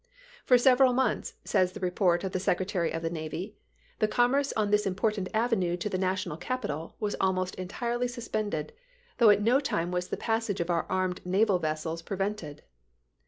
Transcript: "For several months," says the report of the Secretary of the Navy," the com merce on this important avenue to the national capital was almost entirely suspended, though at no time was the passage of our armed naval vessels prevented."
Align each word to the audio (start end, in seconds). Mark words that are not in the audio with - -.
"For 0.45 0.57
several 0.57 0.93
months," 0.93 1.35
says 1.45 1.73
the 1.73 1.79
report 1.79 2.23
of 2.23 2.31
the 2.31 2.39
Secretary 2.39 2.91
of 2.91 3.03
the 3.03 3.09
Navy," 3.11 3.55
the 3.99 4.07
com 4.07 4.31
merce 4.31 4.51
on 4.57 4.71
this 4.71 4.87
important 4.87 5.29
avenue 5.31 5.77
to 5.77 5.89
the 5.89 5.97
national 5.99 6.37
capital 6.37 6.95
was 6.99 7.15
almost 7.21 7.53
entirely 7.53 8.07
suspended, 8.07 8.73
though 9.19 9.29
at 9.29 9.43
no 9.43 9.59
time 9.59 9.91
was 9.91 10.07
the 10.07 10.17
passage 10.17 10.59
of 10.59 10.71
our 10.71 10.87
armed 10.89 11.23
naval 11.23 11.59
vessels 11.59 12.01
prevented." 12.01 12.63